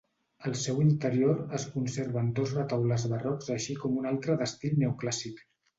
Al 0.49 0.53
seu 0.61 0.79
interior 0.85 1.43
es 1.59 1.67
conserven 1.75 2.33
dos 2.41 2.55
retaules 2.59 3.07
barrocs 3.15 3.55
així 3.59 3.79
com 3.85 4.03
un 4.05 4.13
altre 4.15 4.41
d'estil 4.43 4.85
neoclàssic. 4.85 5.51